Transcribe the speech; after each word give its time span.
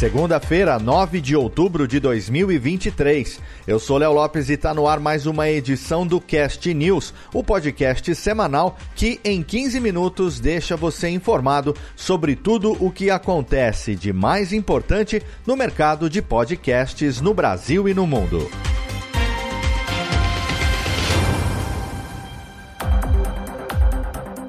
Segunda-feira, 0.00 0.78
9 0.78 1.20
de 1.20 1.36
outubro 1.36 1.86
de 1.86 2.00
2023. 2.00 3.38
Eu 3.66 3.78
sou 3.78 3.98
Léo 3.98 4.14
Lopes 4.14 4.48
e 4.48 4.54
está 4.54 4.72
no 4.72 4.88
ar 4.88 4.98
mais 4.98 5.26
uma 5.26 5.46
edição 5.50 6.06
do 6.06 6.18
Cast 6.18 6.72
News, 6.72 7.12
o 7.34 7.44
podcast 7.44 8.14
semanal 8.14 8.78
que 8.96 9.20
em 9.22 9.42
15 9.42 9.78
minutos 9.78 10.40
deixa 10.40 10.74
você 10.74 11.10
informado 11.10 11.76
sobre 11.94 12.34
tudo 12.34 12.82
o 12.82 12.90
que 12.90 13.10
acontece 13.10 13.94
de 13.94 14.10
mais 14.10 14.54
importante 14.54 15.22
no 15.46 15.54
mercado 15.54 16.08
de 16.08 16.22
podcasts 16.22 17.20
no 17.20 17.34
Brasil 17.34 17.86
e 17.86 17.92
no 17.92 18.06
mundo. 18.06 18.50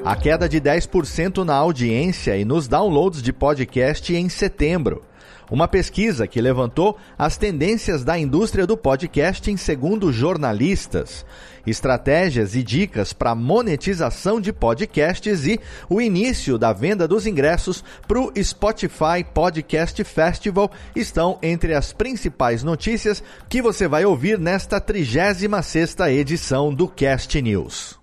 A 0.06 0.16
queda 0.16 0.48
de 0.48 0.62
10% 0.62 1.44
na 1.44 1.56
audiência 1.56 2.38
e 2.38 2.46
nos 2.46 2.70
downloads 2.70 3.22
de 3.22 3.34
podcast 3.34 4.16
em 4.16 4.30
setembro. 4.30 5.11
Uma 5.52 5.68
pesquisa 5.68 6.26
que 6.26 6.40
levantou 6.40 6.98
as 7.20 7.36
tendências 7.36 8.06
da 8.06 8.18
indústria 8.18 8.66
do 8.66 8.78
podcasting 8.78 9.58
segundo 9.58 10.14
jornalistas, 10.14 11.26
estratégias 11.68 12.56
e 12.56 12.64
dicas 12.64 13.12
para 13.12 13.36
monetização 13.36 14.40
de 14.40 14.54
podcasts 14.54 15.46
e 15.46 15.60
o 15.90 16.00
início 16.00 16.58
da 16.58 16.72
venda 16.72 17.06
dos 17.06 17.28
ingressos 17.28 17.84
para 18.08 18.18
o 18.18 18.32
Spotify 18.42 19.26
Podcast 19.34 20.02
Festival 20.06 20.72
estão 20.96 21.38
entre 21.44 21.74
as 21.74 21.92
principais 21.92 22.64
notícias 22.64 23.22
que 23.50 23.62
você 23.62 23.90
vai 23.90 24.06
ouvir 24.06 24.40
nesta 24.40 24.80
36ª 24.80 26.10
edição 26.14 26.74
do 26.74 26.88
Cast 26.88 27.42
News. 27.42 28.00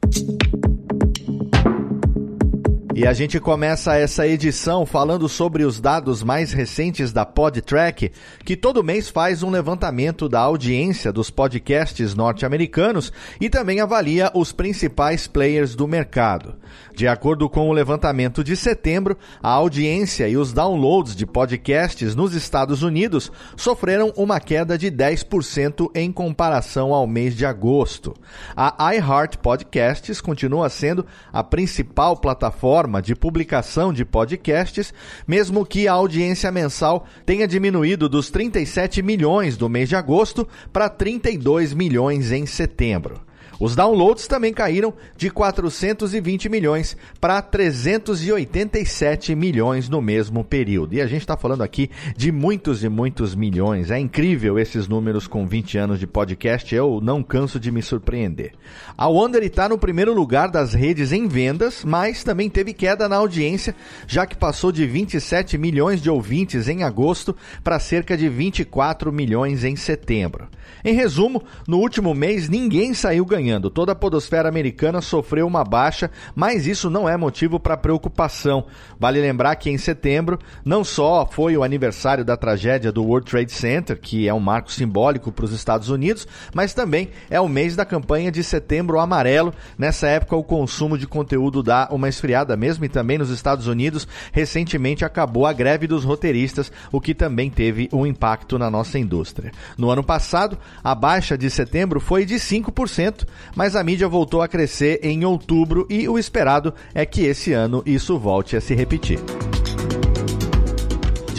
E 2.99 3.07
a 3.07 3.13
gente 3.13 3.39
começa 3.39 3.95
essa 3.95 4.27
edição 4.27 4.85
falando 4.85 5.29
sobre 5.29 5.63
os 5.63 5.79
dados 5.79 6.25
mais 6.25 6.53
recentes 6.53 7.13
da 7.13 7.25
PodTrack, 7.25 8.11
que 8.45 8.57
todo 8.57 8.83
mês 8.83 9.09
faz 9.09 9.45
um 9.45 9.51
levantamento 9.51 10.29
da 10.29 10.41
audiência 10.41 11.13
dos 11.13 11.31
podcasts 11.31 12.13
norte-americanos 12.17 13.13
e 13.41 13.49
também 13.49 13.81
avalia 13.81 14.33
os 14.35 14.51
principais 14.51 15.29
players 15.29 15.77
do 15.77 15.87
mercado. 15.87 16.57
De 16.93 17.07
acordo 17.07 17.49
com 17.49 17.69
o 17.69 17.73
levantamento 17.73 18.43
de 18.43 18.57
setembro, 18.57 19.17
a 19.41 19.51
audiência 19.51 20.29
e 20.29 20.37
os 20.37 20.53
downloads 20.53 21.15
de 21.15 21.25
podcasts 21.25 22.17
nos 22.17 22.35
Estados 22.35 22.83
Unidos 22.83 23.31
sofreram 23.57 24.13
uma 24.17 24.41
queda 24.41 24.77
de 24.77 24.91
10% 24.91 25.89
em 25.95 26.11
comparação 26.11 26.93
ao 26.93 27.07
mês 27.07 27.37
de 27.37 27.47
agosto. 27.47 28.13
A 28.57 28.93
iHeart 28.93 29.37
Podcasts 29.37 30.21
continua 30.21 30.69
sendo 30.69 31.07
a 31.33 31.45
principal 31.45 32.17
plataforma 32.17 32.88
de 33.03 33.15
publicação 33.15 33.93
de 33.93 34.05
podcasts, 34.05 34.93
mesmo 35.27 35.65
que 35.67 35.87
a 35.87 35.93
audiência 35.93 36.51
mensal 36.51 37.07
tenha 37.27 37.47
diminuído 37.47 38.09
dos 38.09 38.31
37 38.31 39.03
milhões 39.03 39.57
do 39.57 39.69
mês 39.69 39.89
de 39.89 39.97
agosto 39.97 40.49
para 40.73 40.89
32 40.89 41.75
milhões 41.75 42.33
em 42.33 42.47
setembro. 42.47 43.28
Os 43.61 43.75
downloads 43.75 44.29
também 44.29 44.53
caíram 44.53 44.95
de 45.17 45.31
420 45.31 46.49
milhões 46.49 46.97
para 47.21 47.43
387 47.43 49.35
milhões 49.35 49.89
no 49.89 50.01
mesmo 50.01 50.45
período. 50.45 50.95
E 50.95 51.01
a 51.01 51.07
gente 51.09 51.23
está 51.23 51.37
falando 51.37 51.63
aqui 51.63 51.91
de 52.17 52.31
muitos 52.31 52.85
e 52.85 52.89
muitos 52.89 53.35
milhões. 53.35 53.91
É 53.91 53.99
incrível 53.99 54.59
esses 54.59 54.87
números 54.87 55.27
com 55.27 55.45
20 55.45 55.77
anos 55.77 55.99
de 55.99 56.07
podcast. 56.07 56.73
Eu 56.73 57.01
não 57.03 57.21
canso 57.21 57.59
de 57.59 57.73
me 57.73 57.83
surpreender. 57.83 58.53
A 58.97 59.09
Wonder 59.09 59.43
está 59.43 59.69
no 59.69 59.77
primeiro 59.77 60.15
lugar 60.15 60.49
das 60.49 60.73
redes 60.73 61.11
em 61.11 61.27
vendas, 61.27 61.85
mas 61.85 62.23
também 62.23 62.49
teve 62.49 62.73
queda 62.73 63.09
na 63.09 63.17
audiência, 63.17 63.75
já 64.07 64.25
que 64.25 64.37
passou 64.37 64.71
de 64.71 64.87
27 64.87 65.59
milhões 65.59 66.01
de 66.01 66.09
ouvintes 66.09 66.69
em 66.69 66.85
agosto 66.85 67.35
para 67.65 67.81
cerca 67.81 68.17
de 68.17 68.29
24 68.29 69.13
milhões 69.13 69.65
em 69.65 69.75
setembro. 69.75 70.47
Em 70.85 70.95
resumo, 70.95 71.43
no 71.67 71.79
último 71.79 72.15
mês 72.15 72.49
ninguém 72.49 72.95
saiu 72.95 73.25
ganhando. 73.25 73.48
Toda 73.73 73.93
a 73.93 73.95
podosfera 73.95 74.49
americana 74.49 75.01
sofreu 75.01 75.47
uma 75.47 75.65
baixa, 75.65 76.11
mas 76.35 76.67
isso 76.67 76.91
não 76.91 77.09
é 77.09 77.17
motivo 77.17 77.59
para 77.59 77.77
preocupação. 77.77 78.67
Vale 78.99 79.21
lembrar 79.21 79.57
que 79.57 79.71
em 79.71 79.79
setembro 79.79 80.39
não 80.65 80.85
só 80.85 81.27
foi 81.31 81.57
o 81.57 81.63
aniversário 81.63 82.25
da 82.25 82.37
tragédia 82.37 82.93
do 82.93 83.03
World 83.03 83.31
Trade 83.31 83.53
Center, 83.53 83.99
que 83.99 84.29
é 84.29 84.35
um 84.35 84.41
marco 84.41 84.71
simbólico 84.71 85.33
para 85.33 85.45
os 85.45 85.53
Estados 85.53 85.89
Unidos, 85.89 86.27
mas 86.53 86.75
também 86.75 87.11
é 87.31 87.41
o 87.41 87.49
mês 87.49 87.75
da 87.75 87.85
campanha 87.85 88.31
de 88.31 88.43
Setembro 88.45 88.99
Amarelo. 88.99 89.55
Nessa 89.79 90.07
época 90.09 90.37
o 90.37 90.45
consumo 90.45 90.99
de 90.99 91.07
conteúdo 91.07 91.63
dá 91.63 91.89
uma 91.91 92.09
esfriada 92.09 92.57
mesmo 92.57 92.85
e 92.85 92.89
também 92.89 93.19
nos 93.19 93.31
Estados 93.31 93.67
Unidos 93.67 94.07
recentemente 94.33 95.05
acabou 95.05 95.47
a 95.47 95.53
greve 95.53 95.87
dos 95.87 96.05
roteiristas, 96.05 96.71
o 96.93 97.01
que 97.01 97.15
também 97.15 97.51
teve 97.51 97.89
um 97.93 98.07
impacto 98.07 98.59
na 98.59 98.71
nossa 98.71 98.99
indústria. 98.99 99.53
No 99.77 99.91
ano 99.91 100.03
passado, 100.03 100.59
a 100.83 100.95
baixa 100.95 101.39
de 101.39 101.49
setembro 101.51 102.01
foi 102.01 102.25
de 102.25 102.35
5%, 102.35 103.27
mas 103.55 103.77
a 103.77 103.83
mídia 103.83 104.09
voltou 104.09 104.43
a 104.43 104.49
crescer 104.49 105.01
em 105.03 105.25
outubro 105.25 105.87
e 105.91 106.09
o 106.09 106.19
esperado 106.19 106.73
é 106.95 107.05
que 107.05 107.23
esse 107.23 107.53
ano 107.53 107.83
isso 107.87 108.19
volte 108.19 108.57
a 108.57 108.61
se 108.61 108.75
repetir. 108.75 109.19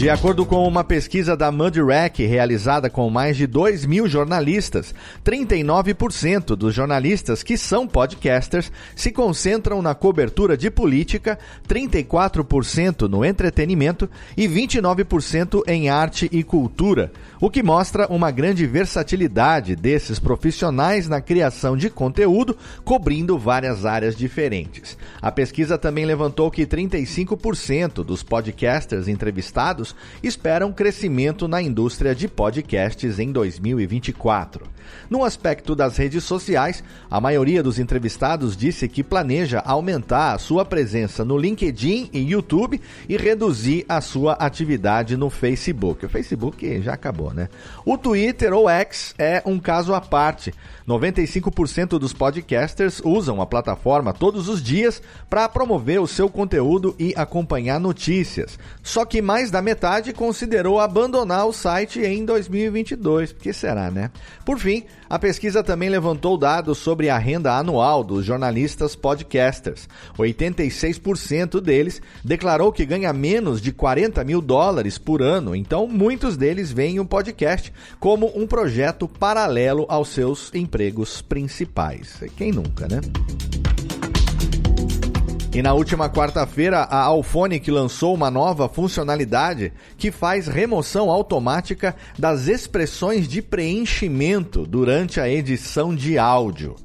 De 0.00 0.08
acordo 0.08 0.46
com 0.46 0.66
uma 0.66 0.82
pesquisa 0.82 1.36
da 1.36 1.52
Mudrack 1.52 2.24
realizada 2.24 2.88
com 2.88 3.10
mais 3.10 3.36
de 3.36 3.46
2 3.46 3.84
mil 3.84 4.08
jornalistas, 4.08 4.94
39% 5.22 6.56
dos 6.56 6.74
jornalistas 6.74 7.42
que 7.42 7.58
são 7.58 7.86
podcasters 7.86 8.72
se 8.96 9.12
concentram 9.12 9.82
na 9.82 9.94
cobertura 9.94 10.56
de 10.56 10.70
política, 10.70 11.38
34% 11.68 13.02
no 13.10 13.22
entretenimento 13.22 14.08
e 14.34 14.48
29% 14.48 15.64
em 15.66 15.90
arte 15.90 16.30
e 16.32 16.42
cultura, 16.42 17.12
o 17.38 17.50
que 17.50 17.62
mostra 17.62 18.06
uma 18.06 18.30
grande 18.30 18.66
versatilidade 18.66 19.76
desses 19.76 20.18
profissionais 20.18 21.10
na 21.10 21.20
criação 21.20 21.76
de 21.76 21.90
conteúdo, 21.90 22.56
cobrindo 22.86 23.38
várias 23.38 23.84
áreas 23.84 24.16
diferentes. 24.16 24.96
A 25.20 25.30
pesquisa 25.30 25.76
também 25.76 26.06
levantou 26.06 26.50
que 26.50 26.64
35% 26.64 28.02
dos 28.02 28.22
podcasters 28.22 29.06
entrevistados 29.06 29.89
esperam 30.22 30.72
crescimento 30.72 31.46
na 31.46 31.60
indústria 31.60 32.14
de 32.14 32.28
podcasts 32.28 33.18
em 33.18 33.32
2024. 33.32 34.66
No 35.08 35.24
aspecto 35.24 35.74
das 35.74 35.96
redes 35.96 36.24
sociais, 36.24 36.82
a 37.10 37.20
maioria 37.20 37.62
dos 37.62 37.78
entrevistados 37.78 38.56
disse 38.56 38.88
que 38.88 39.02
planeja 39.02 39.60
aumentar 39.60 40.34
a 40.34 40.38
sua 40.38 40.64
presença 40.64 41.24
no 41.24 41.36
LinkedIn 41.36 42.10
e 42.12 42.20
YouTube 42.20 42.80
e 43.08 43.16
reduzir 43.16 43.84
a 43.88 44.00
sua 44.00 44.34
atividade 44.34 45.16
no 45.16 45.30
Facebook. 45.30 46.06
O 46.06 46.08
Facebook 46.08 46.82
já 46.82 46.94
acabou, 46.94 47.32
né? 47.32 47.48
O 47.84 47.98
Twitter 47.98 48.52
ou 48.52 48.68
X 48.68 49.14
é 49.18 49.42
um 49.44 49.58
caso 49.58 49.94
à 49.94 50.00
parte. 50.00 50.54
95% 50.86 51.98
dos 51.98 52.12
podcasters 52.12 53.00
usam 53.04 53.40
a 53.40 53.46
plataforma 53.46 54.12
todos 54.12 54.48
os 54.48 54.62
dias 54.62 55.02
para 55.28 55.48
promover 55.48 56.00
o 56.00 56.06
seu 56.06 56.28
conteúdo 56.28 56.94
e 56.98 57.14
acompanhar 57.16 57.78
notícias. 57.78 58.58
Só 58.82 59.04
que 59.04 59.22
mais 59.22 59.50
da 59.50 59.62
metade 59.62 59.79
considerou 60.12 60.78
abandonar 60.78 61.46
o 61.46 61.52
site 61.52 62.00
em 62.00 62.24
2022. 62.24 63.32
Por 63.32 63.42
que 63.42 63.52
será, 63.52 63.90
né? 63.90 64.10
Por 64.44 64.58
fim, 64.58 64.84
a 65.08 65.18
pesquisa 65.18 65.62
também 65.62 65.88
levantou 65.88 66.36
dados 66.36 66.78
sobre 66.78 67.08
a 67.08 67.18
renda 67.18 67.56
anual 67.56 68.04
dos 68.04 68.24
jornalistas 68.24 68.94
podcasters. 68.94 69.88
86% 70.18 71.60
deles 71.60 72.00
declarou 72.24 72.72
que 72.72 72.86
ganha 72.86 73.12
menos 73.12 73.60
de 73.60 73.72
40 73.72 74.22
mil 74.24 74.40
dólares 74.40 74.98
por 74.98 75.22
ano, 75.22 75.56
então 75.56 75.86
muitos 75.86 76.36
deles 76.36 76.70
veem 76.70 77.00
o 77.00 77.04
podcast 77.04 77.72
como 77.98 78.30
um 78.36 78.46
projeto 78.46 79.08
paralelo 79.08 79.86
aos 79.88 80.08
seus 80.08 80.52
empregos 80.54 81.22
principais. 81.22 82.22
Quem 82.36 82.52
nunca, 82.52 82.86
né? 82.86 83.00
E 85.52 85.62
na 85.62 85.74
última 85.74 86.08
quarta-feira, 86.08 86.78
a 86.82 87.02
Alphonic 87.02 87.68
lançou 87.72 88.14
uma 88.14 88.30
nova 88.30 88.68
funcionalidade 88.68 89.72
que 89.98 90.12
faz 90.12 90.46
remoção 90.46 91.10
automática 91.10 91.96
das 92.16 92.46
expressões 92.46 93.26
de 93.26 93.42
preenchimento 93.42 94.64
durante 94.64 95.18
a 95.18 95.28
edição 95.28 95.92
de 95.92 96.16
áudio. 96.16 96.76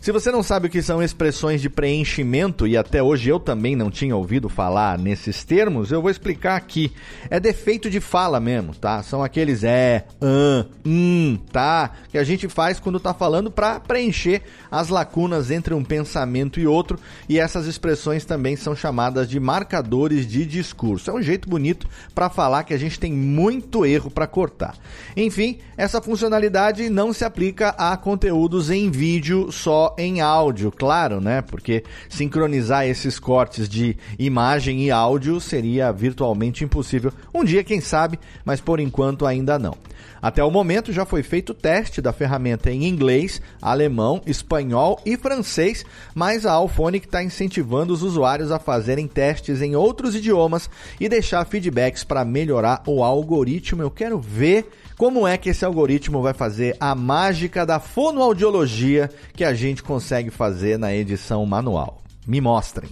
Se 0.00 0.12
você 0.12 0.32
não 0.32 0.42
sabe 0.42 0.66
o 0.66 0.70
que 0.70 0.80
são 0.80 1.02
expressões 1.02 1.60
de 1.60 1.68
preenchimento, 1.68 2.66
e 2.66 2.74
até 2.74 3.02
hoje 3.02 3.28
eu 3.28 3.38
também 3.38 3.76
não 3.76 3.90
tinha 3.90 4.16
ouvido 4.16 4.48
falar 4.48 4.98
nesses 4.98 5.44
termos, 5.44 5.92
eu 5.92 6.00
vou 6.00 6.10
explicar 6.10 6.56
aqui. 6.56 6.90
É 7.28 7.38
defeito 7.38 7.90
de 7.90 8.00
fala 8.00 8.40
mesmo, 8.40 8.74
tá? 8.74 9.02
São 9.02 9.22
aqueles 9.22 9.62
é, 9.62 10.06
an, 10.18 10.64
hum, 10.86 11.38
tá? 11.52 11.90
Que 12.08 12.16
a 12.16 12.24
gente 12.24 12.48
faz 12.48 12.80
quando 12.80 12.98
tá 12.98 13.12
falando 13.12 13.50
para 13.50 13.78
preencher 13.78 14.40
as 14.70 14.88
lacunas 14.88 15.50
entre 15.50 15.74
um 15.74 15.84
pensamento 15.84 16.58
e 16.58 16.66
outro, 16.66 16.98
e 17.28 17.38
essas 17.38 17.66
expressões 17.66 18.24
também 18.24 18.56
são 18.56 18.74
chamadas 18.74 19.28
de 19.28 19.38
marcadores 19.38 20.26
de 20.26 20.46
discurso. 20.46 21.10
É 21.10 21.12
um 21.12 21.20
jeito 21.20 21.46
bonito 21.46 21.86
para 22.14 22.30
falar 22.30 22.64
que 22.64 22.72
a 22.72 22.78
gente 22.78 22.98
tem 22.98 23.12
muito 23.12 23.84
erro 23.84 24.10
para 24.10 24.26
cortar. 24.26 24.78
Enfim, 25.14 25.58
essa 25.76 26.00
funcionalidade 26.00 26.88
não 26.88 27.12
se 27.12 27.22
aplica 27.22 27.74
a 27.76 27.94
conteúdos 27.98 28.70
em 28.70 28.90
vídeo 28.90 29.52
só 29.52 29.89
em 29.98 30.20
áudio, 30.20 30.70
claro, 30.70 31.20
né? 31.20 31.42
Porque 31.42 31.84
sincronizar 32.08 32.86
esses 32.86 33.18
cortes 33.18 33.68
de 33.68 33.96
imagem 34.18 34.84
e 34.84 34.90
áudio 34.90 35.40
seria 35.40 35.92
virtualmente 35.92 36.64
impossível. 36.64 37.12
Um 37.34 37.44
dia, 37.44 37.64
quem 37.64 37.80
sabe, 37.80 38.18
mas 38.44 38.60
por 38.60 38.80
enquanto 38.80 39.26
ainda 39.26 39.58
não. 39.58 39.76
Até 40.22 40.44
o 40.44 40.50
momento 40.50 40.92
já 40.92 41.06
foi 41.06 41.22
feito 41.22 41.54
teste 41.54 42.02
da 42.02 42.12
ferramenta 42.12 42.70
em 42.70 42.84
inglês, 42.84 43.40
alemão, 43.60 44.20
espanhol 44.26 45.00
e 45.06 45.16
francês, 45.16 45.84
mas 46.14 46.44
a 46.44 46.52
Alphonic 46.52 47.06
está 47.06 47.22
incentivando 47.22 47.92
os 47.92 48.02
usuários 48.02 48.52
a 48.52 48.58
fazerem 48.58 49.08
testes 49.08 49.62
em 49.62 49.74
outros 49.74 50.14
idiomas 50.14 50.68
e 51.00 51.08
deixar 51.08 51.44
feedbacks 51.46 52.04
para 52.04 52.24
melhorar 52.24 52.82
o 52.86 53.02
algoritmo. 53.02 53.82
Eu 53.82 53.90
quero 53.90 54.18
ver 54.18 54.68
como 55.00 55.26
é 55.26 55.38
que 55.38 55.48
esse 55.48 55.64
algoritmo 55.64 56.20
vai 56.20 56.34
fazer 56.34 56.76
a 56.78 56.94
mágica 56.94 57.64
da 57.64 57.80
fonoaudiologia 57.80 59.10
que 59.32 59.42
a 59.42 59.54
gente 59.54 59.79
consegue 59.80 60.30
fazer 60.30 60.78
na 60.78 60.94
edição 60.94 61.44
manual. 61.46 62.02
Me 62.26 62.40
mostrem. 62.40 62.90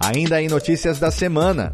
Ainda 0.00 0.42
em 0.42 0.48
notícias 0.48 0.98
da 0.98 1.10
semana. 1.10 1.72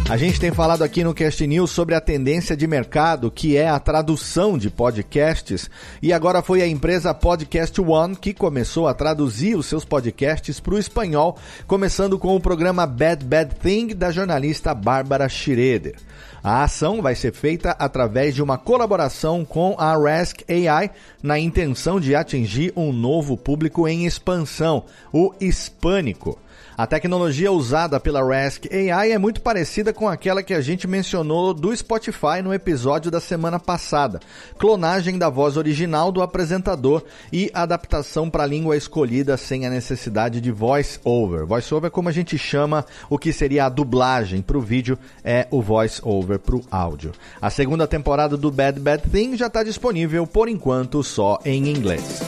A 0.09 0.17
gente 0.17 0.39
tem 0.39 0.53
falado 0.53 0.83
aqui 0.83 1.03
no 1.03 1.13
Cast 1.13 1.45
News 1.45 1.73
sobre 1.73 1.93
a 1.93 2.01
tendência 2.01 2.57
de 2.57 2.65
mercado 2.65 3.29
que 3.29 3.57
é 3.57 3.69
a 3.69 3.81
tradução 3.81 4.57
de 4.57 4.71
podcasts 4.71 5.69
e 6.01 6.13
agora 6.13 6.41
foi 6.43 6.63
a 6.63 6.67
empresa 6.67 7.13
Podcast 7.13 7.81
One 7.81 8.15
que 8.15 8.33
começou 8.33 8.87
a 8.87 8.95
traduzir 8.95 9.57
os 9.57 9.67
seus 9.67 9.85
podcasts 9.85 10.61
para 10.61 10.75
o 10.75 10.79
espanhol, 10.79 11.37
começando 11.67 12.21
com 12.21 12.37
o 12.37 12.41
programa 12.41 12.87
Bad 12.87 13.25
Bad 13.25 13.57
Thing 13.57 13.89
da 13.97 14.13
jornalista 14.13 14.73
Bárbara 14.73 15.29
Schroeder. 15.29 15.97
A 16.41 16.63
ação 16.63 17.03
vai 17.03 17.17
ser 17.17 17.33
feita 17.33 17.73
através 17.73 18.33
de 18.33 18.41
uma 18.41 18.57
colaboração 18.57 19.45
com 19.45 19.75
a 19.77 19.97
Rask 19.97 20.43
AI 20.49 20.93
na 21.21 21.37
intenção 21.37 21.99
de 21.99 22.15
atingir 22.15 22.73
um 22.77 22.93
novo 22.93 23.37
público 23.37 23.89
em 23.89 24.07
expansão, 24.07 24.85
o 25.13 25.35
hispânico. 25.41 26.39
A 26.79 26.87
tecnologia 26.87 27.51
usada 27.51 27.99
pela 27.99 28.23
Rask 28.23 28.67
AI 28.71 29.13
é 29.13 29.17
muito 29.17 29.41
parecida 29.41 29.95
com 29.95 30.07
aquela 30.07 30.43
que 30.43 30.53
a 30.53 30.61
gente 30.61 30.87
mencionou 30.87 31.55
do 31.55 31.75
Spotify 31.75 32.43
no 32.45 32.53
episódio 32.53 33.11
da 33.11 33.19
semana 33.19 33.59
passada. 33.59 34.21
Clonagem 34.59 35.17
da 35.17 35.31
voz 35.31 35.57
original 35.57 36.13
do 36.13 36.21
apresentador 36.21 37.03
e 37.33 37.51
adaptação 37.55 38.29
para 38.29 38.43
a 38.43 38.47
língua 38.47 38.77
escolhida 38.77 39.39
sem 39.39 39.65
a 39.65 39.71
necessidade 39.71 40.39
de 40.39 40.51
voice 40.51 41.01
over. 41.03 41.47
Voice 41.47 41.73
over 41.73 41.89
é 41.89 41.91
como 41.91 42.11
a 42.11 42.13
gente 42.13 42.37
chama 42.37 42.85
o 43.09 43.19
que 43.19 43.33
seria 43.33 43.65
a 43.65 43.71
dublagem 43.71 44.43
para 44.43 44.59
o 44.59 44.61
vídeo, 44.61 44.99
é 45.25 45.47
o 45.51 45.63
voice 45.63 45.99
over 46.05 46.39
para 46.39 46.57
o 46.57 46.65
áudio. 46.71 47.13
A 47.41 47.49
segunda 47.49 47.87
temporada 47.87 48.37
do 48.37 48.51
Bad 48.51 48.79
Bad 48.81 49.09
Thing 49.09 49.35
já 49.35 49.47
está 49.47 49.63
disponível 49.63 50.27
por 50.27 50.47
enquanto 50.47 51.03
só 51.03 51.39
em 51.43 51.71
inglês. 51.71 52.21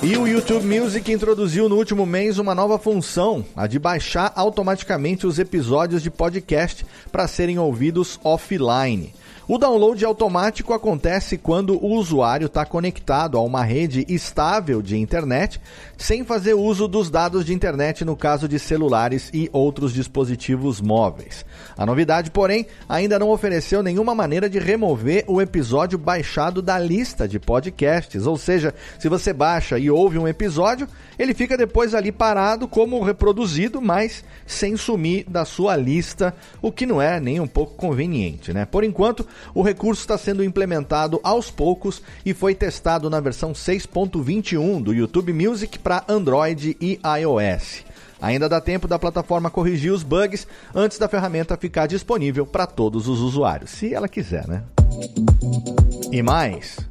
E 0.00 0.16
o 0.16 0.28
YouTube 0.28 0.64
Music 0.64 1.10
introduziu 1.10 1.68
no 1.68 1.74
último 1.74 2.06
mês 2.06 2.38
uma 2.38 2.54
nova 2.54 2.78
função, 2.78 3.44
a 3.56 3.66
de 3.66 3.80
baixar 3.80 4.32
automaticamente 4.36 5.26
os 5.26 5.40
episódios 5.40 6.04
de 6.04 6.08
podcast 6.08 6.86
para 7.10 7.26
serem 7.26 7.58
ouvidos 7.58 8.18
offline. 8.22 9.12
O 9.50 9.56
download 9.56 10.04
automático 10.04 10.74
acontece 10.74 11.38
quando 11.38 11.82
o 11.82 11.94
usuário 11.94 12.48
está 12.48 12.66
conectado 12.66 13.38
a 13.38 13.40
uma 13.40 13.64
rede 13.64 14.04
estável 14.06 14.82
de 14.82 14.98
internet, 14.98 15.58
sem 15.96 16.22
fazer 16.22 16.52
uso 16.52 16.86
dos 16.86 17.08
dados 17.08 17.46
de 17.46 17.54
internet 17.54 18.04
no 18.04 18.14
caso 18.14 18.46
de 18.46 18.58
celulares 18.58 19.30
e 19.32 19.48
outros 19.50 19.94
dispositivos 19.94 20.82
móveis. 20.82 21.46
A 21.78 21.86
novidade, 21.86 22.30
porém, 22.30 22.66
ainda 22.86 23.18
não 23.18 23.30
ofereceu 23.30 23.82
nenhuma 23.82 24.14
maneira 24.14 24.50
de 24.50 24.58
remover 24.58 25.24
o 25.26 25.40
episódio 25.40 25.96
baixado 25.96 26.60
da 26.60 26.78
lista 26.78 27.26
de 27.26 27.38
podcasts, 27.38 28.26
ou 28.26 28.36
seja, 28.36 28.74
se 28.98 29.08
você 29.08 29.32
baixa 29.32 29.78
e 29.78 29.90
ouve 29.90 30.18
um 30.18 30.28
episódio, 30.28 30.86
ele 31.18 31.32
fica 31.32 31.56
depois 31.56 31.94
ali 31.94 32.12
parado 32.12 32.68
como 32.68 33.02
reproduzido, 33.02 33.80
mas 33.80 34.22
sem 34.46 34.76
sumir 34.76 35.24
da 35.26 35.46
sua 35.46 35.74
lista, 35.74 36.34
o 36.60 36.70
que 36.70 36.84
não 36.84 37.00
é 37.00 37.18
nem 37.18 37.40
um 37.40 37.46
pouco 37.46 37.74
conveniente, 37.76 38.52
né? 38.52 38.66
Por 38.66 38.84
enquanto, 38.84 39.26
o 39.54 39.62
recurso 39.62 40.00
está 40.00 40.16
sendo 40.16 40.44
implementado 40.44 41.20
aos 41.22 41.50
poucos 41.50 42.02
e 42.24 42.32
foi 42.32 42.54
testado 42.54 43.08
na 43.10 43.20
versão 43.20 43.52
6.21 43.52 44.82
do 44.82 44.94
YouTube 44.94 45.32
Music 45.32 45.78
para 45.78 46.04
Android 46.08 46.76
e 46.80 47.00
iOS. 47.20 47.84
Ainda 48.20 48.48
dá 48.48 48.60
tempo 48.60 48.88
da 48.88 48.98
plataforma 48.98 49.50
corrigir 49.50 49.92
os 49.92 50.02
bugs 50.02 50.46
antes 50.74 50.98
da 50.98 51.08
ferramenta 51.08 51.56
ficar 51.56 51.86
disponível 51.86 52.44
para 52.44 52.66
todos 52.66 53.06
os 53.06 53.20
usuários, 53.20 53.70
se 53.70 53.94
ela 53.94 54.08
quiser, 54.08 54.46
né? 54.48 54.64
E 56.10 56.22
mais. 56.22 56.87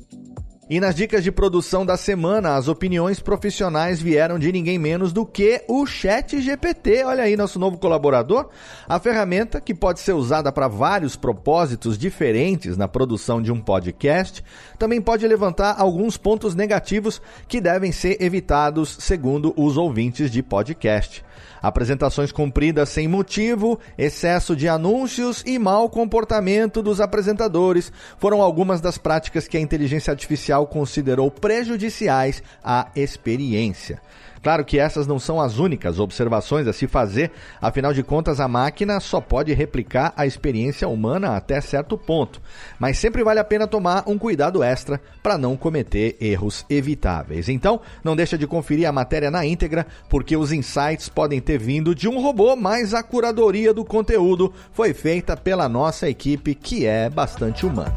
E 0.69 0.81
nas 0.81 0.95
dicas 0.95 1.23
de 1.23 1.31
produção 1.31 1.85
da 1.85 1.95
semana, 1.95 2.55
as 2.55 2.67
opiniões 2.67 3.21
profissionais 3.21 4.01
vieram 4.01 4.37
de 4.37 4.51
ninguém 4.51 4.77
menos 4.77 5.13
do 5.13 5.25
que 5.25 5.63
o 5.65 5.85
Chat 5.85 6.41
GPT. 6.41 7.05
Olha 7.05 7.23
aí, 7.23 7.37
nosso 7.37 7.57
novo 7.57 7.77
colaborador. 7.77 8.49
A 8.85 8.99
ferramenta 8.99 9.61
que 9.61 9.73
pode 9.73 10.01
ser 10.01 10.11
usada 10.11 10.51
para 10.51 10.67
vários 10.67 11.15
propósitos 11.15 11.97
diferentes 11.97 12.75
na 12.75 12.85
produção 12.85 13.41
de 13.41 13.49
um 13.49 13.61
podcast, 13.61 14.43
também 14.77 14.99
pode 15.01 15.25
levantar 15.25 15.75
alguns 15.79 16.17
pontos 16.17 16.53
negativos 16.53 17.21
que 17.47 17.61
devem 17.61 17.93
ser 17.93 18.21
evitados 18.21 18.97
segundo 18.99 19.53
os 19.55 19.77
ouvintes 19.77 20.29
de 20.29 20.43
podcast 20.43 21.23
apresentações 21.61 22.31
cumpridas 22.31 22.89
sem 22.89 23.07
motivo, 23.07 23.79
excesso 23.97 24.55
de 24.55 24.67
anúncios 24.67 25.43
e 25.45 25.57
mau 25.57 25.89
comportamento 25.89 26.81
dos 26.81 27.01
apresentadores 27.01 27.91
foram 28.17 28.41
algumas 28.41 28.81
das 28.81 28.97
práticas 28.97 29.47
que 29.47 29.57
a 29.57 29.61
inteligência 29.61 30.11
artificial 30.11 30.67
considerou 30.67 31.29
prejudiciais 31.31 32.41
à 32.63 32.87
experiência. 32.95 34.01
Claro 34.41 34.63
que 34.63 34.79
essas 34.79 35.07
não 35.07 35.19
são 35.19 35.41
as 35.41 35.59
únicas 35.59 35.99
observações 35.99 36.67
a 36.67 36.73
se 36.73 36.87
fazer, 36.87 37.31
afinal 37.61 37.93
de 37.93 38.03
contas, 38.03 38.39
a 38.39 38.47
máquina 38.47 38.99
só 38.99 39.19
pode 39.19 39.53
replicar 39.53 40.13
a 40.15 40.25
experiência 40.25 40.87
humana 40.87 41.35
até 41.35 41.59
certo 41.61 41.97
ponto. 41.97 42.41
Mas 42.79 42.97
sempre 42.97 43.23
vale 43.23 43.39
a 43.39 43.43
pena 43.43 43.67
tomar 43.67 44.03
um 44.07 44.17
cuidado 44.17 44.63
extra 44.63 45.01
para 45.21 45.37
não 45.37 45.57
cometer 45.57 46.15
erros 46.19 46.65
evitáveis. 46.69 47.49
Então, 47.49 47.81
não 48.03 48.15
deixa 48.15 48.37
de 48.37 48.47
conferir 48.47 48.87
a 48.87 48.91
matéria 48.91 49.31
na 49.31 49.45
íntegra, 49.45 49.85
porque 50.09 50.37
os 50.37 50.51
insights 50.51 51.09
podem 51.09 51.41
ter 51.41 51.57
vindo 51.57 51.93
de 51.93 52.07
um 52.07 52.21
robô, 52.21 52.55
mas 52.55 52.93
a 52.93 53.03
curadoria 53.03 53.73
do 53.73 53.83
conteúdo 53.83 54.53
foi 54.71 54.93
feita 54.93 55.35
pela 55.35 55.67
nossa 55.67 56.09
equipe, 56.09 56.55
que 56.55 56.85
é 56.85 57.09
bastante 57.09 57.65
humana. 57.65 57.93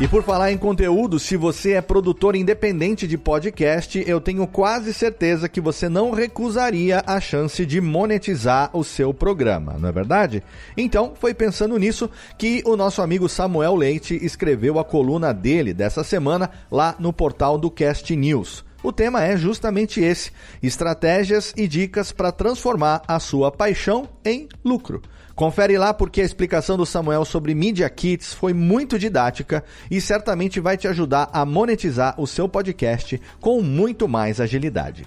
E 0.00 0.08
por 0.08 0.24
falar 0.24 0.50
em 0.50 0.58
conteúdo, 0.58 1.20
se 1.20 1.36
você 1.36 1.74
é 1.74 1.80
produtor 1.80 2.34
independente 2.34 3.06
de 3.06 3.16
podcast, 3.16 4.02
eu 4.08 4.20
tenho 4.20 4.44
quase 4.44 4.92
certeza 4.92 5.48
que 5.48 5.60
você 5.60 5.88
não 5.88 6.10
recusaria 6.10 7.00
a 7.06 7.20
chance 7.20 7.64
de 7.64 7.80
monetizar 7.80 8.70
o 8.72 8.82
seu 8.82 9.14
programa, 9.14 9.76
não 9.78 9.88
é 9.88 9.92
verdade? 9.92 10.42
Então, 10.76 11.12
foi 11.14 11.32
pensando 11.32 11.78
nisso 11.78 12.10
que 12.36 12.60
o 12.66 12.76
nosso 12.76 13.02
amigo 13.02 13.28
Samuel 13.28 13.76
Leite 13.76 14.18
escreveu 14.20 14.80
a 14.80 14.84
coluna 14.84 15.32
dele 15.32 15.72
dessa 15.72 16.02
semana 16.02 16.50
lá 16.68 16.96
no 16.98 17.12
portal 17.12 17.56
do 17.56 17.70
Cast 17.70 18.16
News. 18.16 18.64
O 18.84 18.92
tema 18.92 19.24
é 19.24 19.34
justamente 19.34 20.02
esse: 20.02 20.30
estratégias 20.62 21.54
e 21.56 21.66
dicas 21.66 22.12
para 22.12 22.30
transformar 22.30 23.02
a 23.08 23.18
sua 23.18 23.50
paixão 23.50 24.06
em 24.22 24.46
lucro. 24.62 25.00
Confere 25.34 25.78
lá 25.78 25.94
porque 25.94 26.20
a 26.20 26.24
explicação 26.24 26.76
do 26.76 26.84
Samuel 26.84 27.24
sobre 27.24 27.54
Media 27.54 27.88
Kits 27.88 28.34
foi 28.34 28.52
muito 28.52 28.98
didática 28.98 29.64
e 29.90 30.02
certamente 30.02 30.60
vai 30.60 30.76
te 30.76 30.86
ajudar 30.86 31.30
a 31.32 31.46
monetizar 31.46 32.14
o 32.20 32.26
seu 32.26 32.46
podcast 32.46 33.18
com 33.40 33.62
muito 33.62 34.06
mais 34.06 34.38
agilidade. 34.38 35.06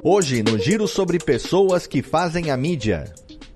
Hoje, 0.00 0.44
no 0.44 0.56
Giro 0.56 0.86
sobre 0.86 1.18
Pessoas 1.18 1.88
que 1.88 2.02
Fazem 2.02 2.52
a 2.52 2.56
Mídia. 2.56 3.12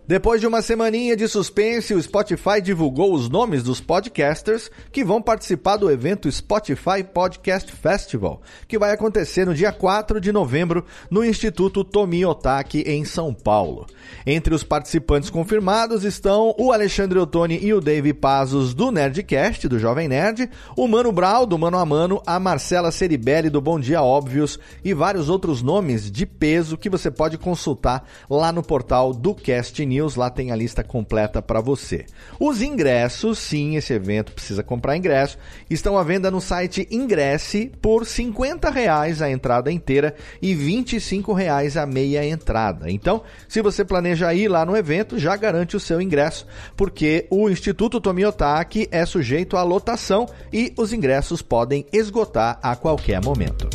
Depois 0.09 0.41
de 0.41 0.47
uma 0.47 0.62
semaninha 0.62 1.15
de 1.15 1.29
suspense, 1.29 1.93
o 1.93 2.03
Spotify 2.03 2.62
divulgou 2.62 3.12
os 3.12 3.29
nomes 3.29 3.62
dos 3.62 3.79
podcasters 3.79 4.71
que 4.91 5.05
vão 5.05 5.21
participar 5.21 5.77
do 5.77 5.91
evento 5.91 6.33
Spotify 6.33 7.05
Podcast 7.05 7.71
Festival, 7.71 8.41
que 8.67 8.79
vai 8.79 8.91
acontecer 8.91 9.45
no 9.45 9.55
dia 9.55 9.71
4 9.71 10.19
de 10.19 10.33
novembro 10.33 10.83
no 11.11 11.23
Instituto 11.23 11.85
Tomi 11.85 12.25
Otaki, 12.25 12.85
em 12.87 13.05
São 13.05 13.35
Paulo. 13.35 13.87
Entre 14.27 14.55
os 14.55 14.65
participantes 14.65 15.29
confirmados 15.29 16.05
estão 16.05 16.55
o 16.59 16.73
Alexandre 16.73 17.19
Ottoni 17.19 17.59
e 17.62 17.75
o 17.75 17.81
Dave 17.81 18.15
Pazos 18.15 18.73
do 18.73 18.91
Nerdcast, 18.91 19.69
do 19.69 19.79
Jovem 19.79 20.09
Nerd, 20.09 20.49
o 20.75 20.88
Mano 20.88 21.12
Brau, 21.12 21.45
do 21.45 21.59
Mano 21.59 21.77
a 21.77 21.85
Mano, 21.85 22.23
a 22.27 22.41
Marcela 22.41 22.91
Ceribelli, 22.91 23.50
do 23.50 23.61
Bom 23.61 23.79
Dia 23.79 24.00
Óbvios 24.00 24.59
e 24.83 24.95
vários 24.95 25.29
outros 25.29 25.61
nomes 25.61 26.11
de 26.11 26.25
peso 26.25 26.79
que 26.79 26.88
você 26.88 27.11
pode 27.11 27.37
consultar 27.37 28.09
lá 28.31 28.50
no 28.50 28.62
portal 28.62 29.12
do 29.12 29.35
Cast 29.35 29.85
News 29.85 29.98
News, 29.99 30.14
lá 30.14 30.31
tem 30.31 30.52
a 30.52 30.57
lista 30.57 30.85
completa 30.85 31.43
para 31.43 31.61
você. 31.61 32.07
Os 32.38 32.62
ingressos, 32.62 33.38
sim, 33.38 33.76
esse 33.76 33.93
evento 33.93 34.33
precisa 34.33 34.62
comprar 34.62 34.97
ingresso, 34.97 35.37
estão 35.69 35.99
à 35.99 36.05
venda 36.05 36.31
no 36.31 36.40
site 36.40 36.87
Ingresse 36.90 37.73
por 37.83 38.07
50 38.07 38.71
reais 38.71 39.21
a 39.21 39.31
entrada 39.31 39.73
inteira 39.73 40.14
e 40.40 40.55
25 40.55 41.33
reais 41.33 41.76
a 41.76 41.85
meia 41.85 42.25
entrada. 42.25 42.90
Então, 42.90 43.23
se 43.49 43.61
você 43.61 43.85
planeja 43.85 44.33
ir 44.33 44.49
lá 44.49 44.64
no 44.64 44.76
evento, 44.76 45.19
já 45.19 45.37
garante 45.37 45.76
o 45.76 45.81
seu 45.81 46.00
ingresso, 46.00 46.47
porque 46.76 47.26
o 47.28 47.50
Instituto 47.50 48.00
Tomiotaki 48.00 48.88
é 48.93 49.05
sujeito 49.05 49.57
à 49.57 49.62
lotação 49.62 50.28
e 50.52 50.73
os 50.76 50.93
ingressos 50.93 51.43
podem 51.43 51.85
esgotar 51.93 52.59
a 52.62 52.76
qualquer 52.76 53.21
momento. 53.23 53.69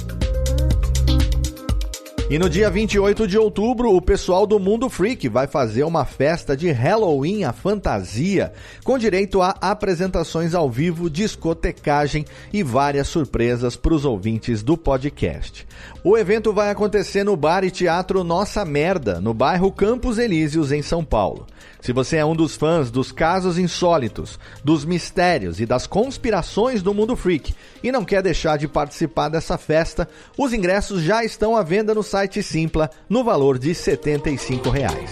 E 2.29 2.39
no 2.39 2.49
dia 2.49 2.69
28 2.69 3.27
de 3.27 3.37
outubro, 3.37 3.93
o 3.93 4.01
pessoal 4.01 4.47
do 4.47 4.57
Mundo 4.57 4.89
Freak 4.89 5.27
vai 5.27 5.45
fazer 5.45 5.83
uma 5.83 6.05
festa 6.05 6.55
de 6.55 6.71
Halloween 6.71 7.43
à 7.43 7.51
fantasia, 7.51 8.53
com 8.83 8.97
direito 8.97 9.41
a 9.41 9.49
apresentações 9.59 10.55
ao 10.55 10.69
vivo, 10.69 11.09
discotecagem 11.09 12.25
e 12.51 12.63
várias 12.63 13.09
surpresas 13.09 13.75
para 13.75 13.93
os 13.93 14.05
ouvintes 14.05 14.63
do 14.63 14.77
podcast. 14.77 15.67
O 16.01 16.17
evento 16.17 16.53
vai 16.53 16.71
acontecer 16.71 17.25
no 17.25 17.35
Bar 17.35 17.65
e 17.65 17.69
Teatro 17.69 18.23
Nossa 18.23 18.63
Merda, 18.63 19.19
no 19.19 19.33
bairro 19.33 19.69
Campos 19.69 20.17
Elíseos, 20.17 20.71
em 20.71 20.81
São 20.81 21.03
Paulo. 21.03 21.45
Se 21.83 21.91
você 21.91 22.15
é 22.15 22.25
um 22.25 22.33
dos 22.33 22.55
fãs 22.55 22.89
dos 22.89 23.11
casos 23.11 23.57
insólitos, 23.57 24.39
dos 24.63 24.85
mistérios 24.85 25.59
e 25.59 25.65
das 25.65 25.85
conspirações 25.85 26.81
do 26.81 26.93
mundo 26.93 27.13
freak 27.13 27.53
e 27.83 27.91
não 27.91 28.05
quer 28.05 28.23
deixar 28.23 28.57
de 28.57 28.69
participar 28.69 29.27
dessa 29.27 29.57
festa, 29.57 30.07
os 30.37 30.53
ingressos 30.53 31.01
já 31.01 31.25
estão 31.25 31.57
à 31.57 31.61
venda 31.61 31.93
no 31.93 32.01
site 32.01 32.41
Simpla 32.41 32.89
no 33.09 33.21
valor 33.21 33.59
de 33.59 33.75
75 33.75 34.69
reais. 34.69 35.11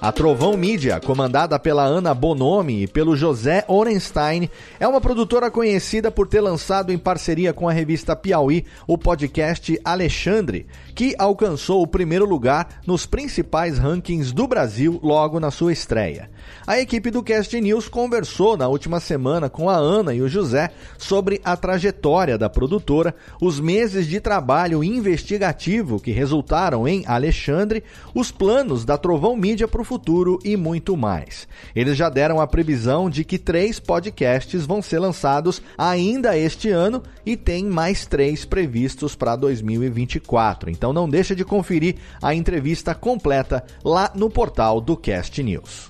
A 0.00 0.10
Trovão 0.10 0.56
Mídia, 0.56 0.98
comandada 0.98 1.58
pela 1.58 1.84
Ana 1.84 2.14
Bonomi 2.14 2.84
e 2.84 2.88
pelo 2.88 3.14
José 3.14 3.66
Orenstein, 3.68 4.48
é 4.80 4.88
uma 4.88 4.98
produtora 4.98 5.50
conhecida 5.50 6.10
por 6.10 6.26
ter 6.26 6.40
lançado 6.40 6.90
em 6.90 6.96
parceria 6.96 7.52
com 7.52 7.68
a 7.68 7.72
revista 7.72 8.16
Piauí 8.16 8.64
o 8.86 8.96
podcast 8.96 9.78
Alexandre, 9.84 10.66
que 10.94 11.14
alcançou 11.18 11.82
o 11.82 11.86
primeiro 11.86 12.24
lugar 12.24 12.80
nos 12.86 13.06
principais 13.06 13.78
rankings 13.78 14.32
do 14.32 14.46
Brasil 14.46 14.98
logo 15.02 15.40
na 15.40 15.50
sua 15.50 15.72
estreia. 15.72 16.30
A 16.66 16.78
equipe 16.78 17.10
do 17.10 17.22
Cast 17.22 17.58
News 17.60 17.88
conversou 17.88 18.56
na 18.56 18.68
última 18.68 19.00
semana 19.00 19.48
com 19.48 19.68
a 19.68 19.76
Ana 19.76 20.14
e 20.14 20.22
o 20.22 20.28
José 20.28 20.70
sobre 20.98 21.40
a 21.44 21.56
trajetória 21.56 22.38
da 22.38 22.48
produtora, 22.48 23.14
os 23.40 23.58
meses 23.58 24.06
de 24.06 24.20
trabalho 24.20 24.84
investigativo 24.84 26.00
que 26.00 26.12
resultaram 26.12 26.86
em 26.86 27.04
Alexandre, 27.06 27.82
os 28.14 28.30
planos 28.30 28.84
da 28.84 28.96
Trovão 28.96 29.36
Mídia 29.36 29.68
para 29.68 29.80
o 29.80 29.84
futuro 29.84 30.38
e 30.44 30.56
muito 30.56 30.96
mais. 30.96 31.48
Eles 31.74 31.96
já 31.96 32.08
deram 32.08 32.40
a 32.40 32.46
previsão 32.46 33.10
de 33.10 33.24
que 33.24 33.38
três 33.38 33.78
podcasts 33.78 34.66
vão 34.66 34.82
ser 34.82 34.98
lançados 34.98 35.62
ainda 35.76 36.36
este 36.36 36.70
ano 36.70 37.02
e 37.30 37.36
tem 37.36 37.64
mais 37.64 38.06
três 38.06 38.44
previstos 38.44 39.14
para 39.14 39.36
2024. 39.36 40.68
Então 40.68 40.92
não 40.92 41.08
deixa 41.08 41.32
de 41.32 41.44
conferir 41.44 41.94
a 42.20 42.34
entrevista 42.34 42.92
completa 42.92 43.64
lá 43.84 44.10
no 44.16 44.28
portal 44.28 44.80
do 44.80 44.96
Cast 44.96 45.40
News. 45.40 45.88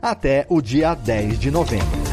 até 0.00 0.46
o 0.48 0.60
dia 0.60 0.94
10 0.94 1.38
de 1.38 1.50
novembro. 1.50 2.07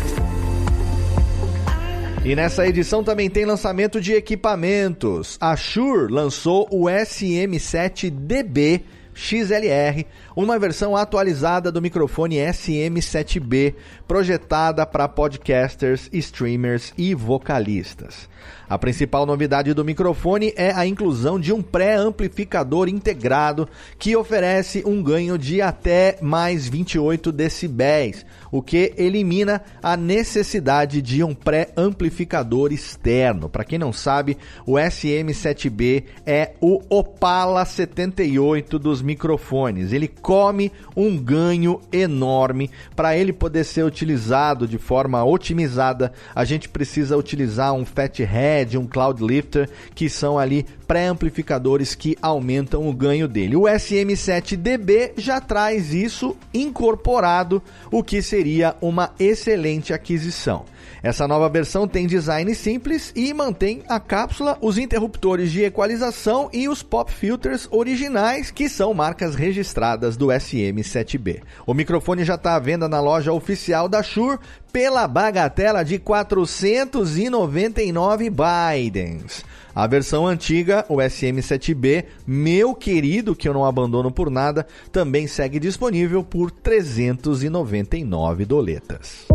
E 2.26 2.36
nessa 2.36 2.68
edição 2.68 3.04
também 3.04 3.30
tem 3.30 3.46
lançamento 3.46 4.02
de 4.02 4.14
equipamentos. 4.14 5.38
A 5.40 5.56
Shure 5.56 6.12
lançou 6.12 6.68
o 6.72 6.86
SM7DB 6.86 8.82
XLR, 9.14 10.08
uma 10.36 10.60
versão 10.60 10.96
atualizada 10.96 11.72
do 11.72 11.82
microfone 11.82 12.36
SM7B, 12.36 13.76
projetada 14.08 14.86
para 14.86 15.08
podcasters, 15.08 16.10
streamers 16.12 16.94
e 16.98 17.16
vocalistas. 17.16 18.28
A 18.68 18.80
principal 18.80 19.26
novidade 19.28 19.74
do 19.74 19.86
microfone 19.86 20.52
é 20.56 20.72
a 20.72 20.88
inclusão 20.88 21.40
de 21.40 21.54
um 21.54 21.62
pré-amplificador 21.62 22.90
integrado 22.90 23.70
que 24.00 24.16
oferece 24.16 24.84
um 24.86 25.04
ganho 25.04 25.38
de 25.38 25.62
até 25.62 26.18
mais 26.20 26.68
28 26.68 27.32
decibéis, 27.32 28.26
o 28.52 28.64
que 28.64 28.94
elimina 28.98 29.62
a 29.84 29.96
necessidade 29.96 31.00
de 31.02 31.24
um 31.24 31.36
pré-amplificador 31.36 32.74
externo. 32.74 33.50
Para 33.50 33.64
quem 33.64 33.78
não 33.78 33.94
sabe, 33.94 34.36
o 34.66 34.74
SM7B 34.74 36.06
é 36.26 36.54
o 36.60 36.82
Opala 36.90 37.66
78 37.66 38.80
dos 38.80 39.02
microfones. 39.02 39.92
Ele 39.92 40.08
come 40.26 40.72
um 40.98 41.16
ganho 41.16 41.80
enorme. 41.94 42.72
Para 42.96 43.16
ele 43.16 43.32
poder 43.32 43.64
ser 43.64 43.86
utilizado 43.86 44.68
de 44.68 44.80
forma 44.80 45.24
otimizada, 45.24 46.12
a 46.34 46.44
gente 46.44 46.68
precisa 46.68 47.16
utilizar 47.16 47.74
um 47.74 47.86
Fathead 47.86 48.24
Head, 48.24 48.76
um 48.76 48.88
Cloud 48.88 49.24
Lifter, 49.24 49.70
que 49.94 50.10
são 50.10 50.40
ali 50.40 50.66
pré-amplificadores 50.88 51.94
que 51.94 52.18
aumentam 52.24 52.90
o 52.90 52.94
ganho 52.94 53.28
dele. 53.28 53.56
O 53.56 53.66
SM7DB 53.66 55.12
já 55.16 55.40
traz 55.40 55.94
isso 55.94 56.36
incorporado, 56.52 57.62
o 57.92 58.04
que 58.04 58.20
seria 58.20 58.76
uma 58.82 59.12
excelente 59.20 59.94
aquisição. 59.94 60.66
Essa 61.06 61.26
nova 61.28 61.48
versão 61.48 61.88
tem 61.88 62.08
design 62.08 62.56
simples 62.56 63.14
e 63.16 63.32
mantém 63.32 63.84
a 63.88 64.00
cápsula, 64.00 64.58
os 64.60 64.80
interruptores 64.80 65.52
de 65.52 65.64
equalização 65.64 66.50
e 66.52 66.68
os 66.68 66.82
pop 66.82 67.14
filters 67.14 67.68
originais, 67.70 68.50
que 68.50 68.68
são 68.68 68.92
marcas 68.92 69.36
registradas 69.36 70.18
do 70.18 70.30
SM7B. 70.30 71.44
O 71.64 71.76
microfone 71.76 72.26
já 72.26 72.34
está 72.34 72.56
à 72.56 72.60
venda 72.60 72.90
na 72.90 73.00
loja 73.00 73.32
oficial 73.32 73.88
da 73.88 74.02
Shure 74.02 74.40
pela 74.74 75.08
bagatela 75.08 75.86
de 75.86 76.00
499 76.00 78.32
Bidens. 78.32 79.46
A 79.76 79.86
versão 79.86 80.26
antiga, 80.26 80.84
o 80.90 80.96
SM7B, 80.96 82.06
meu 82.26 82.74
querido, 82.74 83.36
que 83.36 83.48
eu 83.48 83.54
não 83.54 83.64
abandono 83.64 84.12
por 84.12 84.32
nada, 84.32 84.66
também 84.92 85.28
segue 85.28 85.60
disponível 85.60 86.24
por 86.24 86.50
399 86.50 88.44
doletas. 88.44 89.28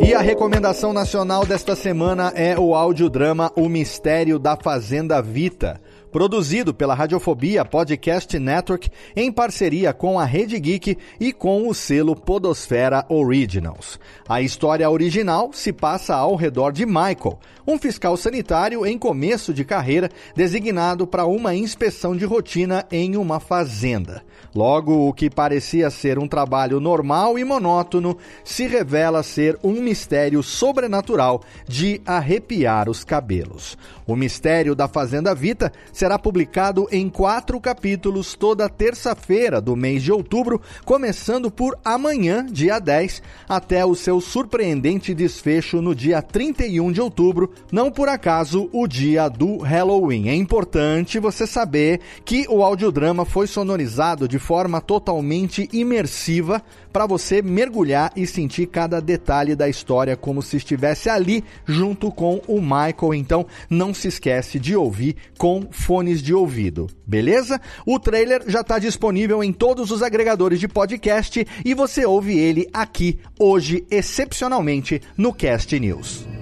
E 0.00 0.12
a 0.12 0.20
recomendação 0.20 0.92
nacional 0.92 1.46
desta 1.46 1.74
semana 1.76 2.32
é 2.34 2.58
o 2.58 2.74
audiodrama 2.74 3.52
O 3.56 3.68
Mistério 3.68 4.38
da 4.38 4.56
Fazenda 4.56 5.20
Vita 5.22 5.80
produzido 6.14 6.72
pela 6.72 6.94
Radiofobia 6.94 7.64
Podcast 7.64 8.38
Network 8.38 8.88
em 9.16 9.32
parceria 9.32 9.92
com 9.92 10.16
a 10.16 10.24
Rede 10.24 10.60
Geek 10.60 10.96
e 11.18 11.32
com 11.32 11.68
o 11.68 11.74
selo 11.74 12.14
Podosfera 12.14 13.04
Originals. 13.08 13.98
A 14.28 14.40
história 14.40 14.88
original 14.88 15.50
se 15.52 15.72
passa 15.72 16.14
ao 16.14 16.36
redor 16.36 16.70
de 16.70 16.86
Michael, 16.86 17.40
um 17.66 17.76
fiscal 17.76 18.16
sanitário 18.16 18.86
em 18.86 18.96
começo 18.96 19.52
de 19.52 19.64
carreira 19.64 20.08
designado 20.36 21.04
para 21.04 21.26
uma 21.26 21.52
inspeção 21.52 22.16
de 22.16 22.24
rotina 22.24 22.86
em 22.92 23.16
uma 23.16 23.40
fazenda. 23.40 24.22
Logo, 24.54 25.08
o 25.08 25.12
que 25.12 25.28
parecia 25.28 25.90
ser 25.90 26.16
um 26.16 26.28
trabalho 26.28 26.78
normal 26.78 27.36
e 27.36 27.42
monótono 27.42 28.16
se 28.44 28.68
revela 28.68 29.22
ser 29.24 29.58
um 29.64 29.72
mistério 29.72 30.44
sobrenatural 30.44 31.42
de 31.66 32.00
arrepiar 32.06 32.88
os 32.88 33.02
cabelos. 33.02 33.76
O 34.06 34.14
mistério 34.14 34.74
da 34.74 34.86
Fazenda 34.86 35.34
Vita 35.34 35.72
será 35.92 36.18
publicado 36.18 36.86
em 36.92 37.08
quatro 37.08 37.58
capítulos 37.58 38.34
toda 38.34 38.68
terça-feira 38.68 39.60
do 39.60 39.74
mês 39.74 40.02
de 40.02 40.12
outubro, 40.12 40.60
começando 40.84 41.50
por 41.50 41.76
amanhã, 41.84 42.46
dia 42.46 42.78
10, 42.78 43.22
até 43.48 43.84
o 43.84 43.94
seu 43.94 44.20
surpreendente 44.20 45.14
desfecho 45.14 45.82
no 45.82 45.94
dia 45.94 46.22
31 46.22 46.92
de 46.92 47.00
outubro, 47.00 47.50
não 47.72 47.90
por 47.90 48.08
acaso 48.08 48.68
o 48.72 48.86
dia 48.86 49.28
do 49.28 49.58
Halloween. 49.58 50.28
É 50.28 50.34
importante 50.34 51.18
você 51.18 51.46
saber 51.46 52.00
que 52.24 52.46
o 52.48 52.62
audiodrama 52.62 53.24
foi 53.24 53.46
sonorizado 53.46 54.28
de 54.28 54.38
forma 54.44 54.78
totalmente 54.78 55.66
imersiva 55.72 56.62
para 56.92 57.06
você 57.06 57.40
mergulhar 57.40 58.12
e 58.14 58.26
sentir 58.26 58.66
cada 58.66 59.00
detalhe 59.00 59.56
da 59.56 59.70
história 59.70 60.18
como 60.18 60.42
se 60.42 60.58
estivesse 60.58 61.08
ali 61.08 61.42
junto 61.64 62.12
com 62.12 62.42
o 62.46 62.60
Michael. 62.60 63.14
Então, 63.14 63.46
não 63.70 63.94
se 63.94 64.08
esquece 64.08 64.60
de 64.60 64.76
ouvir 64.76 65.16
com 65.38 65.66
fones 65.70 66.22
de 66.22 66.34
ouvido, 66.34 66.88
beleza? 67.06 67.58
O 67.86 67.98
trailer 67.98 68.44
já 68.46 68.60
está 68.60 68.78
disponível 68.78 69.42
em 69.42 69.52
todos 69.52 69.90
os 69.90 70.02
agregadores 70.02 70.60
de 70.60 70.68
podcast 70.68 71.46
e 71.64 71.72
você 71.72 72.04
ouve 72.04 72.38
ele 72.38 72.68
aqui 72.70 73.18
hoje, 73.40 73.86
excepcionalmente, 73.90 75.00
no 75.16 75.32
Cast 75.32 75.80
News. 75.80 76.33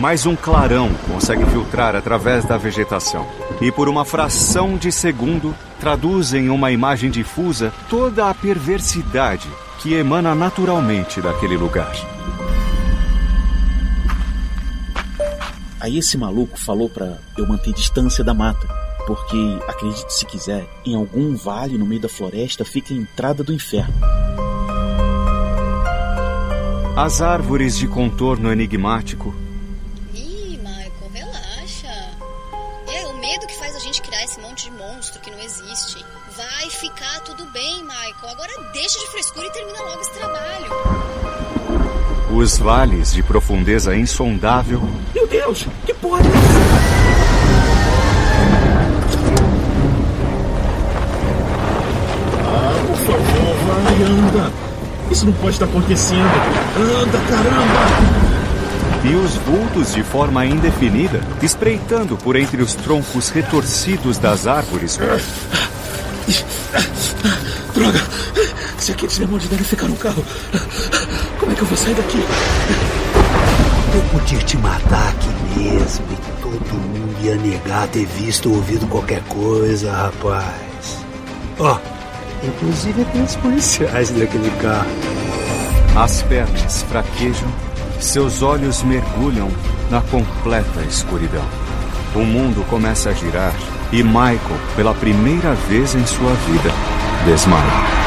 Mas 0.00 0.24
um 0.24 0.34
clarão 0.34 0.88
consegue 1.06 1.44
filtrar 1.44 1.94
através 1.94 2.46
da 2.46 2.56
vegetação. 2.56 3.28
E 3.60 3.70
por 3.70 3.86
uma 3.86 4.02
fração 4.02 4.78
de 4.78 4.90
segundo, 4.90 5.54
traduz 5.78 6.32
em 6.32 6.48
uma 6.48 6.72
imagem 6.72 7.10
difusa 7.10 7.70
toda 7.86 8.30
a 8.30 8.32
perversidade 8.32 9.46
que 9.78 9.92
emana 9.92 10.34
naturalmente 10.34 11.20
daquele 11.20 11.54
lugar. 11.54 11.92
Aí 15.78 15.98
esse 15.98 16.16
maluco 16.16 16.58
falou 16.58 16.88
para 16.88 17.18
eu 17.36 17.46
manter 17.46 17.74
distância 17.74 18.24
da 18.24 18.32
mata, 18.32 18.66
porque, 19.06 19.58
acredite 19.68 20.14
se 20.14 20.24
quiser, 20.24 20.66
em 20.82 20.94
algum 20.94 21.36
vale 21.36 21.76
no 21.76 21.84
meio 21.84 22.00
da 22.00 22.08
floresta 22.08 22.64
fica 22.64 22.94
a 22.94 22.96
entrada 22.96 23.44
do 23.44 23.52
inferno. 23.52 23.92
As 26.96 27.20
árvores 27.20 27.76
de 27.76 27.86
contorno 27.86 28.50
enigmático 28.50 29.34
deixa 38.72 38.98
de 38.98 39.06
frescura 39.08 39.46
e 39.46 39.50
termina 39.50 39.82
logo 39.82 40.00
esse 40.00 40.12
trabalho. 40.12 40.70
Os 42.32 42.58
vales 42.58 43.12
de 43.12 43.22
profundeza 43.22 43.94
insondável. 43.94 44.82
Meu 45.14 45.26
Deus, 45.26 45.66
que 45.84 45.92
porra 45.94 46.20
é 46.20 46.22
Ah, 52.42 52.84
por 52.86 52.96
favor, 52.96 53.56
vai, 53.66 54.02
anda. 54.02 54.52
Isso 55.10 55.26
não 55.26 55.32
pode 55.34 55.52
estar 55.52 55.66
acontecendo. 55.66 56.24
Anda, 56.76 57.18
caramba! 57.28 58.30
E 59.04 59.14
os 59.14 59.34
vultos 59.36 59.94
de 59.94 60.02
forma 60.02 60.44
indefinida, 60.46 61.20
espreitando 61.42 62.16
por 62.16 62.36
entre 62.36 62.62
os 62.62 62.74
troncos 62.74 63.28
retorcidos 63.30 64.18
das 64.18 64.46
árvores. 64.46 64.98
Droga! 67.74 68.00
Se 68.78 68.92
aqueles 68.92 69.18
demônios 69.18 69.48
devem 69.48 69.64
ficar 69.64 69.88
no 69.88 69.96
carro, 69.96 70.24
como 71.38 71.52
é 71.52 71.54
que 71.54 71.60
eu 71.60 71.66
vou 71.66 71.76
sair 71.76 71.94
daqui? 71.94 72.18
Eu 73.94 74.18
podia 74.18 74.38
te 74.38 74.56
matar 74.58 75.08
aqui 75.08 75.28
mesmo 75.58 76.06
e 76.10 76.40
todo 76.42 76.74
mundo 76.74 77.16
ia 77.24 77.34
negar 77.36 77.88
ter 77.88 78.06
visto 78.06 78.48
ou 78.48 78.56
ouvido 78.56 78.86
qualquer 78.86 79.22
coisa, 79.24 79.92
rapaz. 79.92 81.04
Ó, 81.58 81.76
oh, 81.76 82.46
inclusive 82.46 83.02
aqueles 83.02 83.36
policiais 83.36 84.10
daquele 84.10 84.50
carro. 84.62 84.90
As 85.96 86.22
pernas 86.22 86.82
fraquejam, 86.84 87.48
seus 88.00 88.42
olhos 88.42 88.82
mergulham 88.82 89.50
na 89.90 90.00
completa 90.02 90.80
escuridão. 90.88 91.44
O 92.14 92.20
mundo 92.20 92.64
começa 92.68 93.10
a 93.10 93.12
girar 93.12 93.52
e 93.92 94.02
Michael, 94.02 94.60
pela 94.76 94.94
primeira 94.94 95.54
vez 95.54 95.94
em 95.94 96.06
sua 96.06 96.32
vida, 96.46 96.70
desmaia. 97.26 98.00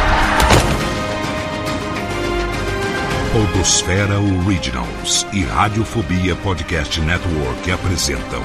Podosfera 3.33 4.19
Originals 4.19 5.25
e 5.33 5.43
Radiofobia 5.43 6.35
Podcast 6.35 7.01
Network 7.01 7.71
apresentam 7.71 8.41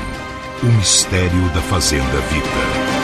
O 0.63 0.67
Mistério 0.67 1.49
da 1.55 1.61
Fazenda 1.61 2.21
Vita. 2.31 2.98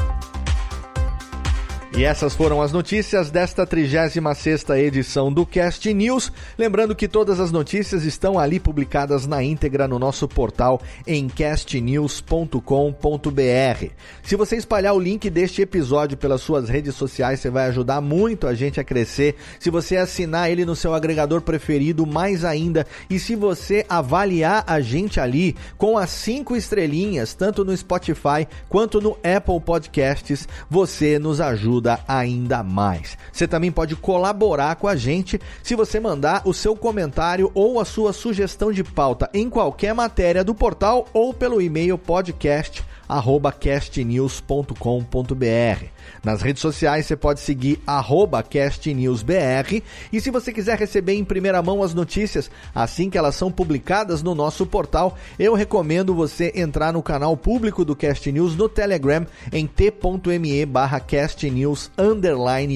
E 1.97 2.05
essas 2.05 2.35
foram 2.35 2.61
as 2.61 2.71
notícias 2.71 3.31
desta 3.31 3.67
36ª 3.67 4.79
edição 4.79 5.33
do 5.33 5.47
Cast 5.47 5.93
News. 5.93 6.31
Lembrando 6.57 6.95
que 6.95 7.09
todas 7.09 7.41
as 7.41 7.51
notícias 7.51 8.05
estão 8.05 8.39
ali 8.39 8.61
publicadas 8.61 9.27
na 9.27 9.43
íntegra 9.43 9.89
no 9.89 9.99
nosso 9.99 10.29
portal 10.29 10.81
em 11.07 11.27
castnews.com.br. 11.29 12.61
Se 14.23 14.37
você 14.37 14.57
espalhar 14.57 14.95
o 14.95 15.01
link 15.01 15.29
deste 15.31 15.63
episódio 15.63 16.17
pelas 16.17 16.43
suas 16.43 16.69
redes 16.69 16.95
sociais, 16.95 17.41
você 17.41 17.51
vai 17.51 17.67
ajudar 17.67 18.01
muito 18.01 18.47
a 18.47 18.55
gente 18.55 18.79
a 18.79 18.85
crescer. 18.85 19.35
Se 19.59 19.71
você 19.71 19.97
assinar 19.97 20.51
ele 20.51 20.67
no 20.67 20.77
seu 20.77 20.95
agregador 20.95 21.41
preferido, 21.41 22.07
mais 22.07 22.45
ainda. 22.45 22.87
E 23.09 23.19
se 23.19 23.35
você 23.35 23.85
avaliar 23.89 24.63
a 24.67 24.81
gente 24.81 25.19
ali 25.19 25.57
com 25.77 25.99
as 25.99 26.11
cinco 26.11 26.55
estrelinhas, 26.55 27.35
tanto 27.35 27.65
no 27.65 27.77
Spotify 27.77 28.47
quanto 28.69 29.01
no 29.01 29.17
Apple 29.25 29.61
Podcasts, 29.61 30.47
você 30.71 31.19
nos 31.19 31.41
ajuda 31.41 31.78
ajuda 31.79 32.01
ainda 32.07 32.63
mais. 32.63 33.17
Você 33.33 33.47
também 33.47 33.71
pode 33.71 33.97
colaborar 33.97 34.77
com 34.77 34.89
a 34.89 34.97
gente 34.97 35.41
se 35.63 35.75
você 35.75 36.01
mandar 36.01 36.43
o 36.45 36.53
seu 36.53 36.77
comentário 36.77 37.51
ou 37.55 37.81
a 37.81 37.85
sua 37.85 38.13
sugestão 38.13 38.73
de 38.73 38.83
pauta 38.83 39.31
em 39.33 39.49
qualquer 39.49 39.95
matéria 39.95 40.45
do 40.45 40.55
portal 40.55 41.07
ou 41.13 41.33
pelo 41.33 41.63
e-mail 41.63 41.97
podcast 41.97 42.85
castnews.com.br. 43.61 45.98
Nas 46.25 46.43
redes 46.43 46.61
sociais 46.61 47.07
você 47.07 47.17
pode 47.17 47.41
seguir 47.41 47.81
castnewsbr 48.51 49.83
e 50.13 50.21
se 50.21 50.31
você 50.31 50.53
quiser 50.53 50.79
receber 50.79 51.15
em 51.15 51.25
primeira 51.25 51.63
mão 51.63 51.83
as 51.83 51.95
notícias 51.95 52.51
assim 52.75 53.11
que 53.11 53.19
elas 53.19 53.35
são 53.35 53.51
publicadas 53.51 54.23
no 54.23 54.35
nosso 54.35 54.67
portal, 54.67 55.17
eu 55.39 55.55
recomendo 55.55 56.15
você 56.15 56.53
entrar 56.55 56.93
no 56.93 57.03
canal 57.03 57.37
público 57.37 57.85
do 57.85 57.97
Cast 57.97 58.31
News 58.31 58.57
no 58.57 58.69
Telegram 58.69 59.27
em 59.53 59.67
t.me 59.67 60.67
barra 60.67 61.01
castnews 61.01 61.91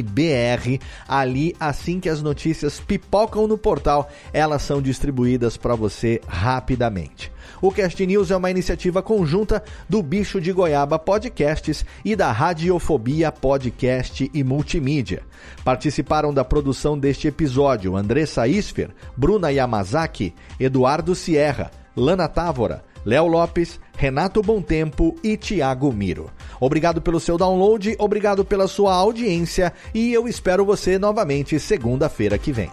br. 0.03 0.79
Ali, 1.09 1.55
assim 1.59 2.01
que 2.01 2.09
as 2.09 2.23
notícias 2.23 2.81
pipocam 2.81 3.47
no 3.47 3.59
portal, 3.59 4.11
elas 4.33 4.63
são 4.63 4.81
distribuídas 4.81 5.57
para 5.57 5.75
você 5.75 6.21
rapidamente. 6.27 7.31
O 7.63 7.71
Cast 7.71 8.05
News 8.05 8.33
é 8.33 8.37
uma 8.37 8.51
iniciativa 8.51 9.01
conjunta 9.01 9.63
do 9.89 10.03
Bicho 10.03 10.41
de 10.41 10.53
Goiaba 10.53 10.99
Podcasts 10.99 11.87
e 12.05 12.17
da 12.17 12.33
Radiofobia 12.33 13.31
Podcast 13.31 14.29
e 14.35 14.43
Multimídia. 14.43 15.23
Participaram 15.65 16.35
da 16.35 16.45
produção 16.45 16.99
deste 16.99 17.29
episódio 17.29 17.97
Andressa 17.97 18.49
Isfer, 18.49 18.91
Bruna 19.17 19.53
Yamazaki, 19.53 20.35
Eduardo 20.59 21.15
Sierra, 21.15 21.71
Lana 21.97 22.27
Távora, 22.27 22.83
Léo 23.05 23.29
Lopes, 23.29 23.79
Renato 23.97 24.43
Tempo 24.63 25.15
e 25.23 25.37
Tiago 25.37 25.93
Miro. 25.93 26.33
Obrigado 26.61 27.01
pelo 27.01 27.21
seu 27.21 27.39
download, 27.39 27.95
obrigado 27.97 28.45
pela 28.45 28.67
sua 28.67 28.93
audiência 28.93 29.73
e 29.95 30.13
eu 30.13 30.27
espero 30.27 30.65
você 30.65 30.99
novamente 30.99 31.61
segunda-feira 31.61 32.37
que 32.37 32.51
vem. 32.51 32.73